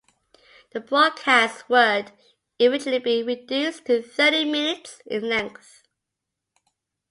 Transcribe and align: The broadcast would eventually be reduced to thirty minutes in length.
The 0.71 0.79
broadcast 0.79 1.69
would 1.69 2.11
eventually 2.57 2.97
be 2.97 3.21
reduced 3.21 3.85
to 3.85 4.01
thirty 4.01 4.45
minutes 4.45 4.99
in 5.05 5.29
length. 5.29 5.83